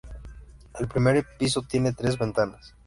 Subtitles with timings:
[0.79, 2.73] El primer piso tiene tres ventanas.